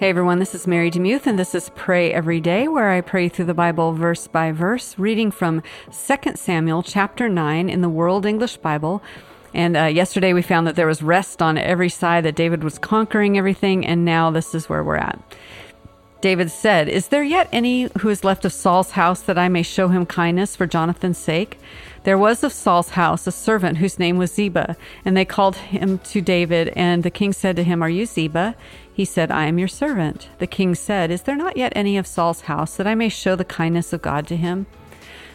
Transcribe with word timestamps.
Hey 0.00 0.08
everyone, 0.08 0.38
this 0.38 0.54
is 0.54 0.66
Mary 0.66 0.90
DeMuth, 0.90 1.26
and 1.26 1.38
this 1.38 1.54
is 1.54 1.70
Pray 1.74 2.10
Every 2.10 2.40
Day, 2.40 2.68
where 2.68 2.90
I 2.90 3.02
pray 3.02 3.28
through 3.28 3.44
the 3.44 3.52
Bible 3.52 3.92
verse 3.92 4.26
by 4.28 4.50
verse, 4.50 4.98
reading 4.98 5.30
from 5.30 5.62
2 5.92 6.36
Samuel 6.36 6.82
chapter 6.82 7.28
9 7.28 7.68
in 7.68 7.82
the 7.82 7.88
World 7.90 8.24
English 8.24 8.56
Bible. 8.56 9.02
And 9.52 9.76
uh, 9.76 9.84
yesterday 9.84 10.32
we 10.32 10.40
found 10.40 10.66
that 10.66 10.74
there 10.74 10.86
was 10.86 11.02
rest 11.02 11.42
on 11.42 11.58
every 11.58 11.90
side, 11.90 12.24
that 12.24 12.34
David 12.34 12.64
was 12.64 12.78
conquering 12.78 13.36
everything, 13.36 13.84
and 13.84 14.02
now 14.02 14.30
this 14.30 14.54
is 14.54 14.70
where 14.70 14.82
we're 14.82 14.96
at. 14.96 15.20
David 16.22 16.50
said, 16.50 16.88
Is 16.88 17.08
there 17.08 17.22
yet 17.22 17.50
any 17.52 17.90
who 17.98 18.08
is 18.08 18.24
left 18.24 18.44
of 18.44 18.52
Saul's 18.54 18.92
house 18.92 19.20
that 19.22 19.38
I 19.38 19.48
may 19.48 19.62
show 19.62 19.88
him 19.88 20.06
kindness 20.06 20.56
for 20.56 20.66
Jonathan's 20.66 21.18
sake? 21.18 21.58
There 22.04 22.18
was 22.18 22.42
of 22.42 22.52
Saul's 22.52 22.90
house 22.90 23.26
a 23.26 23.32
servant 23.32 23.78
whose 23.78 23.98
name 23.98 24.16
was 24.16 24.32
Ziba, 24.32 24.76
and 25.04 25.16
they 25.16 25.24
called 25.24 25.56
him 25.56 25.98
to 25.98 26.20
David, 26.20 26.68
and 26.76 27.02
the 27.02 27.10
king 27.10 27.32
said 27.32 27.56
to 27.56 27.64
him, 27.64 27.82
Are 27.82 27.90
you 27.90 28.06
Ziba? 28.06 28.54
He 29.00 29.06
said, 29.06 29.30
I 29.30 29.46
am 29.46 29.58
your 29.58 29.66
servant. 29.66 30.28
The 30.40 30.46
king 30.46 30.74
said, 30.74 31.10
Is 31.10 31.22
there 31.22 31.34
not 31.34 31.56
yet 31.56 31.72
any 31.74 31.96
of 31.96 32.06
Saul's 32.06 32.42
house 32.42 32.76
that 32.76 32.86
I 32.86 32.94
may 32.94 33.08
show 33.08 33.34
the 33.34 33.46
kindness 33.46 33.94
of 33.94 34.02
God 34.02 34.26
to 34.26 34.36
him? 34.36 34.66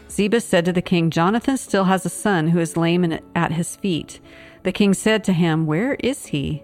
Ziba 0.07 0.39
said 0.39 0.65
to 0.65 0.71
the 0.71 0.83
king, 0.83 1.09
Jonathan 1.09 1.57
still 1.57 1.85
has 1.85 2.05
a 2.05 2.09
son 2.09 2.49
who 2.49 2.59
is 2.59 2.77
lame 2.77 3.17
at 3.33 3.53
his 3.53 3.75
feet. 3.75 4.19
The 4.61 4.71
king 4.71 4.93
said 4.93 5.23
to 5.23 5.33
him, 5.33 5.65
Where 5.65 5.95
is 5.95 6.27
he? 6.27 6.61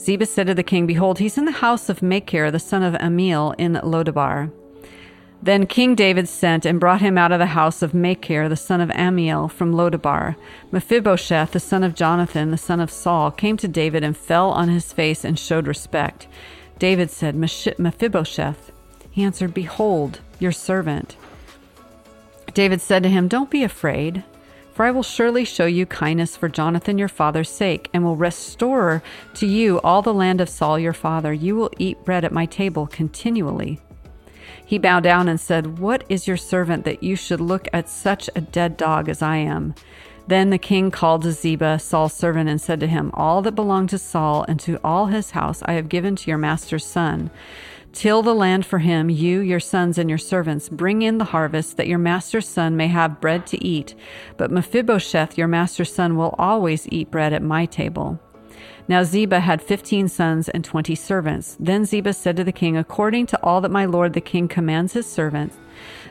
Ziba 0.00 0.24
said 0.24 0.46
to 0.46 0.54
the 0.54 0.62
king, 0.62 0.86
Behold, 0.86 1.18
he's 1.18 1.36
in 1.36 1.44
the 1.44 1.52
house 1.52 1.90
of 1.90 2.00
Machir, 2.00 2.50
the 2.50 2.58
son 2.58 2.82
of 2.82 2.94
Ammiel, 2.94 3.54
in 3.58 3.74
Lodabar. 3.74 4.50
Then 5.44 5.66
King 5.66 5.96
David 5.96 6.28
sent 6.28 6.64
and 6.64 6.78
brought 6.78 7.00
him 7.00 7.18
out 7.18 7.32
of 7.32 7.40
the 7.40 7.46
house 7.46 7.82
of 7.82 7.94
Machir, 7.94 8.48
the 8.48 8.54
son 8.54 8.80
of 8.80 8.90
Ammiel, 8.90 9.50
from 9.50 9.74
Lodabar. 9.74 10.36
Mephibosheth, 10.70 11.50
the 11.50 11.58
son 11.58 11.82
of 11.82 11.96
Jonathan, 11.96 12.52
the 12.52 12.56
son 12.56 12.78
of 12.78 12.92
Saul, 12.92 13.32
came 13.32 13.56
to 13.56 13.66
David 13.66 14.04
and 14.04 14.16
fell 14.16 14.50
on 14.50 14.68
his 14.68 14.92
face 14.92 15.24
and 15.24 15.36
showed 15.36 15.66
respect. 15.66 16.28
David 16.78 17.10
said, 17.10 17.34
Mephibosheth. 17.34 18.70
He 19.10 19.24
answered, 19.24 19.52
Behold, 19.52 20.20
your 20.38 20.52
servant. 20.52 21.16
David 22.54 22.80
said 22.80 23.02
to 23.02 23.08
him, 23.08 23.26
Don't 23.26 23.50
be 23.50 23.64
afraid, 23.64 24.22
for 24.72 24.84
I 24.84 24.92
will 24.92 25.02
surely 25.02 25.44
show 25.44 25.66
you 25.66 25.86
kindness 25.86 26.36
for 26.36 26.48
Jonathan 26.48 26.98
your 26.98 27.08
father's 27.08 27.50
sake, 27.50 27.90
and 27.92 28.04
will 28.04 28.16
restore 28.16 29.02
to 29.34 29.46
you 29.46 29.80
all 29.80 30.02
the 30.02 30.14
land 30.14 30.40
of 30.40 30.48
Saul 30.48 30.78
your 30.78 30.92
father. 30.92 31.32
You 31.32 31.56
will 31.56 31.70
eat 31.78 32.04
bread 32.04 32.24
at 32.24 32.30
my 32.30 32.46
table 32.46 32.86
continually. 32.86 33.80
He 34.72 34.78
bowed 34.78 35.02
down 35.02 35.28
and 35.28 35.38
said, 35.38 35.78
What 35.80 36.02
is 36.08 36.26
your 36.26 36.38
servant 36.38 36.86
that 36.86 37.02
you 37.02 37.14
should 37.14 37.42
look 37.42 37.68
at 37.74 37.90
such 37.90 38.30
a 38.34 38.40
dead 38.40 38.78
dog 38.78 39.10
as 39.10 39.20
I 39.20 39.36
am? 39.36 39.74
Then 40.28 40.48
the 40.48 40.56
king 40.56 40.90
called 40.90 41.24
to 41.24 41.32
Ziba, 41.32 41.78
Saul's 41.78 42.14
servant, 42.14 42.48
and 42.48 42.58
said 42.58 42.80
to 42.80 42.86
him, 42.86 43.10
All 43.12 43.42
that 43.42 43.52
belonged 43.52 43.90
to 43.90 43.98
Saul 43.98 44.46
and 44.48 44.58
to 44.60 44.80
all 44.82 45.08
his 45.08 45.32
house 45.32 45.62
I 45.66 45.74
have 45.74 45.90
given 45.90 46.16
to 46.16 46.30
your 46.30 46.38
master's 46.38 46.86
son. 46.86 47.30
Till 47.92 48.22
the 48.22 48.34
land 48.34 48.64
for 48.64 48.78
him, 48.78 49.10
you, 49.10 49.40
your 49.40 49.60
sons, 49.60 49.98
and 49.98 50.08
your 50.08 50.16
servants, 50.16 50.70
bring 50.70 51.02
in 51.02 51.18
the 51.18 51.24
harvest, 51.24 51.76
that 51.76 51.86
your 51.86 51.98
master's 51.98 52.48
son 52.48 52.74
may 52.74 52.86
have 52.86 53.20
bread 53.20 53.46
to 53.48 53.62
eat. 53.62 53.94
But 54.38 54.50
Mephibosheth, 54.50 55.36
your 55.36 55.48
master's 55.48 55.94
son, 55.94 56.16
will 56.16 56.34
always 56.38 56.88
eat 56.88 57.10
bread 57.10 57.34
at 57.34 57.42
my 57.42 57.66
table. 57.66 58.20
Now 58.88 59.02
Ziba 59.04 59.40
had 59.40 59.62
fifteen 59.62 60.08
sons 60.08 60.48
and 60.48 60.64
twenty 60.64 60.94
servants. 60.94 61.56
Then 61.60 61.84
Ziba 61.84 62.12
said 62.12 62.36
to 62.36 62.44
the 62.44 62.52
king, 62.52 62.76
According 62.76 63.26
to 63.26 63.42
all 63.42 63.60
that 63.60 63.70
my 63.70 63.84
lord 63.84 64.12
the 64.12 64.20
king 64.20 64.48
commands 64.48 64.92
his 64.92 65.06
servants, 65.06 65.56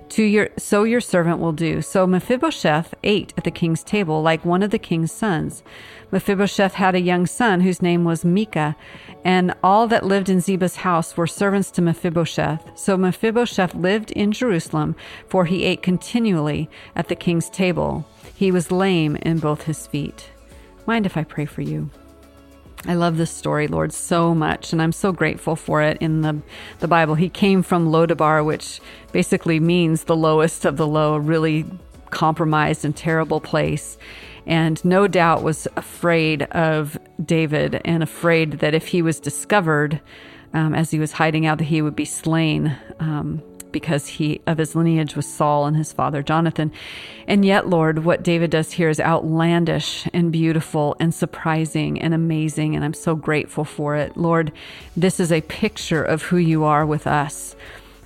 to 0.09 0.23
your 0.23 0.49
so 0.57 0.83
your 0.83 1.01
servant 1.01 1.39
will 1.39 1.53
do. 1.53 1.81
So 1.81 2.05
Mephibosheth 2.05 2.93
ate 3.03 3.33
at 3.37 3.43
the 3.43 3.51
king's 3.51 3.83
table 3.83 4.21
like 4.21 4.43
one 4.43 4.63
of 4.63 4.71
the 4.71 4.79
king's 4.79 5.11
sons. 5.11 5.63
Mephibosheth 6.11 6.73
had 6.73 6.95
a 6.95 6.99
young 6.99 7.25
son 7.25 7.61
whose 7.61 7.81
name 7.81 8.03
was 8.03 8.25
Micah, 8.25 8.75
and 9.23 9.53
all 9.63 9.87
that 9.87 10.05
lived 10.05 10.27
in 10.27 10.41
Ziba's 10.41 10.77
house 10.77 11.15
were 11.15 11.27
servants 11.27 11.71
to 11.71 11.81
Mephibosheth. 11.81 12.77
So 12.77 12.97
Mephibosheth 12.97 13.73
lived 13.73 14.11
in 14.11 14.33
Jerusalem, 14.33 14.95
for 15.27 15.45
he 15.45 15.63
ate 15.63 15.81
continually 15.81 16.69
at 16.95 17.07
the 17.07 17.15
king's 17.15 17.49
table. 17.49 18.05
He 18.35 18.51
was 18.51 18.71
lame 18.71 19.15
in 19.17 19.39
both 19.39 19.63
his 19.63 19.87
feet. 19.87 20.31
Mind 20.85 21.05
if 21.05 21.15
I 21.15 21.23
pray 21.23 21.45
for 21.45 21.61
you? 21.61 21.89
I 22.87 22.95
love 22.95 23.17
this 23.17 23.29
story, 23.29 23.67
Lord, 23.67 23.93
so 23.93 24.33
much, 24.33 24.73
and 24.73 24.81
I'm 24.81 24.91
so 24.91 25.11
grateful 25.11 25.55
for 25.55 25.83
it 25.83 25.97
in 26.01 26.21
the, 26.21 26.41
the 26.79 26.87
Bible. 26.87 27.13
He 27.13 27.29
came 27.29 27.61
from 27.61 27.91
Lodabar, 27.91 28.43
which 28.43 28.81
basically 29.11 29.59
means 29.59 30.05
the 30.05 30.15
lowest 30.15 30.65
of 30.65 30.77
the 30.77 30.87
low, 30.87 31.13
a 31.13 31.19
really 31.19 31.65
compromised 32.09 32.83
and 32.83 32.95
terrible 32.95 33.39
place. 33.39 33.99
And 34.47 34.83
no 34.83 35.07
doubt 35.07 35.43
was 35.43 35.67
afraid 35.75 36.43
of 36.43 36.97
David 37.23 37.79
and 37.85 38.01
afraid 38.01 38.53
that 38.53 38.73
if 38.73 38.87
he 38.87 39.03
was 39.03 39.19
discovered 39.19 40.01
um, 40.53 40.73
as 40.73 40.89
he 40.89 40.99
was 40.99 41.13
hiding 41.13 41.45
out, 41.45 41.59
that 41.59 41.65
he 41.65 41.83
would 41.83 41.95
be 41.95 42.05
slain. 42.05 42.75
Um, 42.99 43.43
because 43.71 44.07
he 44.07 44.41
of 44.45 44.57
his 44.57 44.75
lineage 44.75 45.15
was 45.15 45.25
Saul 45.25 45.65
and 45.65 45.77
his 45.77 45.93
father 45.93 46.21
Jonathan. 46.21 46.71
And 47.27 47.45
yet, 47.45 47.67
Lord, 47.67 48.03
what 48.05 48.23
David 48.23 48.51
does 48.51 48.73
here 48.73 48.89
is 48.89 48.99
outlandish 48.99 50.07
and 50.13 50.31
beautiful 50.31 50.95
and 50.99 51.13
surprising 51.13 52.01
and 52.01 52.13
amazing, 52.13 52.75
and 52.75 52.83
I'm 52.83 52.93
so 52.93 53.15
grateful 53.15 53.63
for 53.63 53.95
it. 53.95 54.17
Lord, 54.17 54.51
this 54.95 55.19
is 55.19 55.31
a 55.31 55.41
picture 55.41 56.03
of 56.03 56.23
who 56.23 56.37
you 56.37 56.63
are 56.63 56.85
with 56.85 57.07
us. 57.07 57.55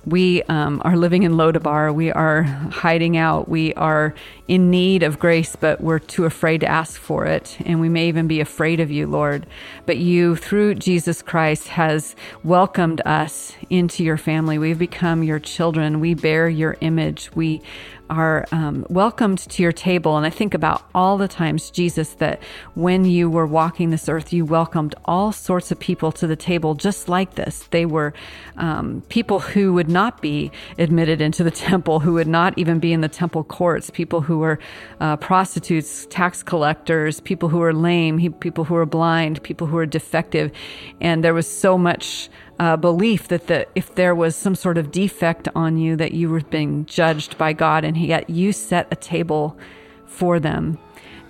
We 0.06 0.44
um, 0.44 0.80
are 0.84 0.96
living 0.96 1.24
in 1.24 1.32
Lodabar. 1.32 1.92
We 1.92 2.12
are 2.12 2.44
hiding 2.44 3.16
out. 3.16 3.48
We 3.48 3.74
are 3.74 4.14
in 4.46 4.70
need 4.70 5.02
of 5.02 5.18
grace, 5.18 5.56
but 5.56 5.80
we're 5.80 5.98
too 5.98 6.24
afraid 6.24 6.60
to 6.60 6.68
ask 6.68 7.00
for 7.00 7.26
it. 7.26 7.58
And 7.66 7.80
we 7.80 7.88
may 7.88 8.06
even 8.06 8.28
be 8.28 8.38
afraid 8.38 8.78
of 8.78 8.88
you, 8.88 9.08
Lord. 9.08 9.46
But 9.84 9.96
you, 9.96 10.36
through 10.36 10.76
Jesus 10.76 11.22
Christ, 11.22 11.66
has 11.68 12.14
welcomed 12.44 13.02
us 13.04 13.54
into 13.68 14.04
your 14.04 14.16
family. 14.16 14.58
We've 14.58 14.78
become 14.78 15.24
your 15.24 15.40
children. 15.40 15.98
We 15.98 16.14
bear 16.14 16.48
your 16.48 16.76
image. 16.80 17.30
We 17.34 17.60
are 18.10 18.46
um, 18.52 18.86
welcomed 18.88 19.38
to 19.38 19.62
your 19.62 19.72
table. 19.72 20.16
And 20.16 20.26
I 20.26 20.30
think 20.30 20.54
about 20.54 20.82
all 20.94 21.18
the 21.18 21.28
times, 21.28 21.70
Jesus, 21.70 22.14
that 22.14 22.42
when 22.74 23.04
you 23.04 23.28
were 23.28 23.46
walking 23.46 23.90
this 23.90 24.08
earth, 24.08 24.32
you 24.32 24.44
welcomed 24.44 24.94
all 25.04 25.32
sorts 25.32 25.70
of 25.70 25.78
people 25.78 26.12
to 26.12 26.26
the 26.26 26.36
table 26.36 26.74
just 26.74 27.08
like 27.08 27.34
this. 27.34 27.66
They 27.70 27.86
were 27.86 28.14
um, 28.56 29.02
people 29.08 29.40
who 29.40 29.72
would 29.74 29.88
not 29.88 30.22
be 30.22 30.50
admitted 30.78 31.20
into 31.20 31.42
the 31.44 31.50
temple, 31.66 32.00
who 32.00 32.14
would 32.14 32.28
not 32.28 32.56
even 32.58 32.78
be 32.78 32.92
in 32.92 33.00
the 33.00 33.08
temple 33.08 33.44
courts, 33.44 33.90
people 33.90 34.20
who 34.20 34.38
were 34.38 34.58
uh, 35.00 35.16
prostitutes, 35.16 36.06
tax 36.06 36.42
collectors, 36.42 37.20
people 37.20 37.48
who 37.48 37.58
were 37.58 37.74
lame, 37.74 38.32
people 38.40 38.64
who 38.64 38.74
were 38.74 38.86
blind, 38.86 39.42
people 39.42 39.66
who 39.66 39.76
were 39.76 39.86
defective. 39.86 40.50
And 41.00 41.24
there 41.24 41.34
was 41.34 41.46
so 41.46 41.76
much 41.76 42.28
uh, 42.58 42.76
belief 42.76 43.28
that 43.28 43.46
the, 43.46 43.66
if 43.74 43.94
there 43.94 44.14
was 44.14 44.34
some 44.36 44.54
sort 44.54 44.78
of 44.78 44.90
defect 44.90 45.48
on 45.54 45.76
you, 45.76 45.96
that 45.96 46.12
you 46.12 46.28
were 46.28 46.40
being 46.40 46.86
judged 46.86 47.36
by 47.36 47.52
God, 47.52 47.84
and 47.84 47.96
yet 47.96 48.30
you 48.30 48.52
set 48.52 48.88
a 48.90 48.96
table 48.96 49.56
for 50.06 50.40
them. 50.40 50.78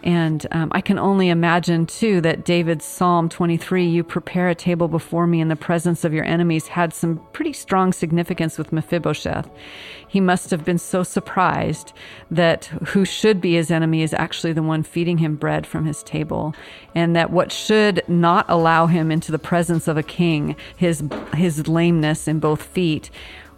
And 0.06 0.46
um, 0.52 0.68
I 0.70 0.82
can 0.82 1.00
only 1.00 1.30
imagine, 1.30 1.84
too, 1.84 2.20
that 2.20 2.44
David's 2.44 2.84
Psalm 2.84 3.28
23, 3.28 3.84
you 3.84 4.04
prepare 4.04 4.48
a 4.48 4.54
table 4.54 4.86
before 4.86 5.26
me 5.26 5.40
in 5.40 5.48
the 5.48 5.56
presence 5.56 6.04
of 6.04 6.12
your 6.12 6.24
enemies, 6.24 6.68
had 6.68 6.94
some 6.94 7.20
pretty 7.32 7.52
strong 7.52 7.92
significance 7.92 8.56
with 8.56 8.72
Mephibosheth. 8.72 9.50
He 10.06 10.20
must 10.20 10.52
have 10.52 10.64
been 10.64 10.78
so 10.78 11.02
surprised 11.02 11.92
that 12.30 12.66
who 12.66 13.04
should 13.04 13.40
be 13.40 13.54
his 13.54 13.72
enemy 13.72 14.02
is 14.02 14.14
actually 14.14 14.52
the 14.52 14.62
one 14.62 14.84
feeding 14.84 15.18
him 15.18 15.34
bread 15.34 15.66
from 15.66 15.86
his 15.86 16.04
table. 16.04 16.54
And 16.94 17.16
that 17.16 17.32
what 17.32 17.50
should 17.50 18.04
not 18.08 18.46
allow 18.48 18.86
him 18.86 19.10
into 19.10 19.32
the 19.32 19.40
presence 19.40 19.88
of 19.88 19.96
a 19.96 20.04
king, 20.04 20.54
his, 20.76 21.02
his 21.34 21.66
lameness 21.66 22.28
in 22.28 22.38
both 22.38 22.62
feet, 22.62 23.10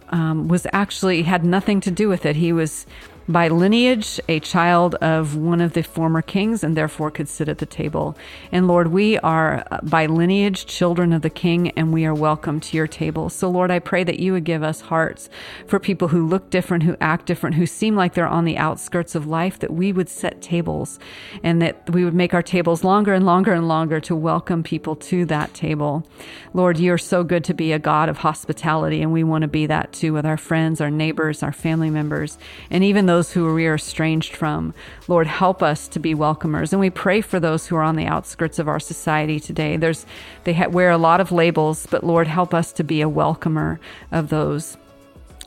um, 0.08 0.48
was 0.48 0.66
actually 0.72 1.24
had 1.24 1.44
nothing 1.44 1.82
to 1.82 1.90
do 1.90 2.08
with 2.08 2.24
it. 2.24 2.36
He 2.36 2.54
was 2.54 2.86
by 3.28 3.48
lineage 3.48 4.18
a 4.26 4.40
child 4.40 4.94
of 4.96 5.36
one 5.36 5.60
of 5.60 5.74
the 5.74 5.82
former 5.82 6.22
kings 6.22 6.64
and 6.64 6.76
therefore 6.76 7.10
could 7.10 7.28
sit 7.28 7.48
at 7.48 7.58
the 7.58 7.66
table. 7.66 8.16
And 8.50 8.66
Lord, 8.66 8.88
we 8.88 9.18
are 9.18 9.64
uh, 9.70 9.80
by 9.82 10.06
lineage 10.06 10.64
children 10.64 11.12
of 11.12 11.20
the 11.20 11.30
king 11.30 11.70
and 11.72 11.92
we 11.92 12.06
are 12.06 12.14
welcome 12.14 12.58
to 12.60 12.76
your 12.76 12.86
table. 12.86 13.28
So, 13.28 13.50
Lord, 13.50 13.70
I 13.70 13.80
pray 13.80 14.02
that 14.04 14.18
you 14.18 14.32
would 14.32 14.44
give 14.44 14.62
us 14.62 14.80
hearts 14.80 15.28
for 15.66 15.78
people 15.78 16.08
who 16.08 16.26
look 16.26 16.48
different, 16.48 16.84
who 16.84 16.96
act 17.00 17.26
different, 17.26 17.56
who 17.56 17.66
seem 17.66 17.96
like 17.96 18.14
they're 18.14 18.26
on 18.26 18.46
the 18.46 18.56
outskirts 18.56 19.14
of 19.14 19.26
life, 19.26 19.58
that 19.58 19.72
we 19.72 19.92
would 19.92 20.08
set 20.08 20.40
tables 20.40 20.98
and 21.42 21.60
that 21.60 21.90
we 21.90 22.04
would 22.04 22.14
make 22.14 22.32
our 22.32 22.42
tables 22.42 22.82
longer 22.82 23.12
and 23.12 23.26
longer 23.26 23.52
and 23.52 23.68
longer 23.68 24.00
to 24.00 24.16
welcome 24.16 24.62
people 24.62 24.96
to 24.96 25.26
that 25.26 25.52
table. 25.52 26.06
Lord, 26.54 26.78
you're 26.78 26.96
so 26.96 27.24
good 27.24 27.44
to 27.44 27.54
be 27.54 27.72
a 27.72 27.78
God 27.78 28.08
of 28.08 28.18
hospitality, 28.18 29.02
and 29.02 29.12
we 29.12 29.22
want 29.22 29.42
to 29.42 29.48
be 29.48 29.66
that 29.66 29.92
too 29.92 30.14
with 30.14 30.24
our 30.24 30.38
friends, 30.38 30.80
our 30.80 30.90
neighbors, 30.90 31.42
our 31.42 31.52
family 31.52 31.90
members, 31.90 32.38
and 32.70 32.82
even 32.82 33.06
those 33.06 33.17
those 33.18 33.32
who 33.32 33.52
we 33.52 33.66
are 33.66 33.74
estranged 33.74 34.36
from. 34.36 34.72
Lord, 35.08 35.26
help 35.26 35.60
us 35.60 35.88
to 35.88 35.98
be 35.98 36.14
welcomers. 36.14 36.72
And 36.72 36.78
we 36.78 36.88
pray 36.88 37.20
for 37.20 37.40
those 37.40 37.66
who 37.66 37.74
are 37.74 37.82
on 37.82 37.96
the 37.96 38.06
outskirts 38.06 38.60
of 38.60 38.68
our 38.68 38.78
society 38.78 39.40
today. 39.40 39.76
There's, 39.76 40.06
they 40.44 40.52
ha- 40.52 40.68
wear 40.68 40.92
a 40.92 40.98
lot 40.98 41.20
of 41.20 41.32
labels, 41.32 41.84
but 41.90 42.04
Lord, 42.04 42.28
help 42.28 42.54
us 42.54 42.72
to 42.74 42.84
be 42.84 43.00
a 43.00 43.08
welcomer 43.08 43.80
of 44.12 44.28
those. 44.28 44.76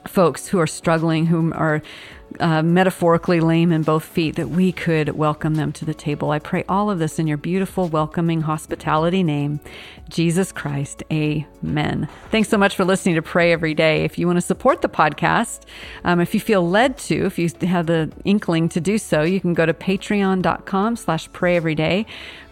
Folks 0.07 0.47
who 0.47 0.59
are 0.59 0.67
struggling, 0.67 1.27
who 1.27 1.53
are 1.53 1.81
uh, 2.39 2.61
metaphorically 2.61 3.39
lame 3.39 3.71
in 3.71 3.83
both 3.83 4.03
feet, 4.03 4.35
that 4.35 4.49
we 4.49 4.71
could 4.71 5.09
welcome 5.09 5.55
them 5.55 5.71
to 5.73 5.85
the 5.85 5.93
table. 5.93 6.31
I 6.31 6.39
pray 6.39 6.63
all 6.69 6.89
of 6.89 6.99
this 6.99 7.19
in 7.19 7.27
your 7.27 7.37
beautiful, 7.37 7.87
welcoming 7.87 8.41
hospitality 8.41 9.23
name, 9.23 9.59
Jesus 10.09 10.51
Christ. 10.51 11.03
Amen. 11.11 12.07
Thanks 12.29 12.49
so 12.49 12.57
much 12.57 12.75
for 12.75 12.85
listening 12.85 13.15
to 13.15 13.21
Pray 13.21 13.51
Every 13.51 13.73
Day. 13.73 14.03
If 14.03 14.17
you 14.17 14.27
want 14.27 14.37
to 14.37 14.41
support 14.41 14.81
the 14.81 14.89
podcast, 14.89 15.61
um, 16.03 16.19
if 16.19 16.33
you 16.33 16.39
feel 16.39 16.67
led 16.67 16.97
to, 16.99 17.25
if 17.25 17.37
you 17.37 17.49
have 17.67 17.87
the 17.87 18.11
inkling 18.23 18.69
to 18.69 18.81
do 18.81 18.97
so, 18.97 19.23
you 19.23 19.39
can 19.39 19.53
go 19.53 19.65
to 19.65 19.73
patreon.com 19.73 20.95
slash 20.95 21.31
pray 21.33 21.55
every 21.57 21.75
day. 21.75 22.05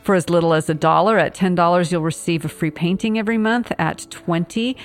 For 0.04 0.16
as 0.16 0.30
little 0.30 0.54
as 0.54 0.70
a 0.70 0.74
dollar, 0.74 1.20
at 1.20 1.36
$10, 1.36 1.92
you'll 1.92 2.02
receive 2.02 2.44
a 2.44 2.50
free 2.50 2.72
painting 2.72 3.20
every 3.20 3.38
month. 3.38 3.72
At 3.78 4.08
20 4.10 4.76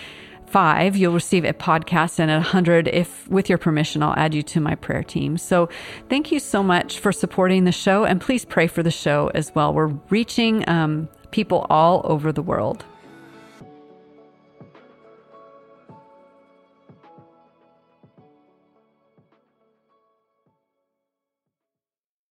five, 0.54 0.96
you'll 0.96 1.12
receive 1.12 1.44
a 1.44 1.52
podcast, 1.52 2.20
and 2.20 2.30
at 2.30 2.36
100, 2.36 2.86
if 2.86 3.26
with 3.28 3.48
your 3.48 3.58
permission, 3.58 4.04
I'll 4.04 4.14
add 4.16 4.34
you 4.34 4.42
to 4.44 4.60
my 4.60 4.76
prayer 4.76 5.02
team. 5.02 5.36
So 5.36 5.68
thank 6.08 6.30
you 6.30 6.38
so 6.38 6.62
much 6.62 7.00
for 7.00 7.10
supporting 7.10 7.64
the 7.64 7.72
show, 7.72 8.04
and 8.04 8.20
please 8.20 8.44
pray 8.44 8.68
for 8.68 8.80
the 8.84 8.90
show 8.92 9.32
as 9.34 9.52
well. 9.56 9.74
We're 9.74 9.92
reaching 10.10 10.62
um, 10.68 11.08
people 11.32 11.66
all 11.70 12.02
over 12.04 12.30
the 12.30 12.40
world. 12.40 12.84